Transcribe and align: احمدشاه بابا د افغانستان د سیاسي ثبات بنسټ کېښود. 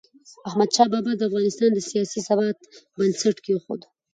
احمدشاه 0.49 0.87
بابا 0.93 1.11
د 1.15 1.21
افغانستان 1.29 1.69
د 1.73 1.79
سیاسي 1.89 2.19
ثبات 2.27 2.57
بنسټ 2.97 3.35
کېښود. 3.45 3.81